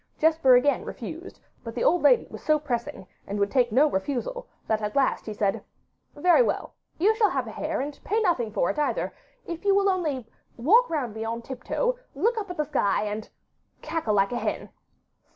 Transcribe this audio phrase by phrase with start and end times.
[0.17, 4.47] Jesper again refused, but the old lady was so pressing, and would take no refusal,
[4.65, 5.63] that at last he said:
[6.15, 9.13] 'Very well, you shall have a hare, and pay nothing for it either,
[9.45, 10.27] if you will only
[10.57, 13.29] walk round me on tiptoe, look up to the sky, and
[13.83, 14.69] cackle like a hen.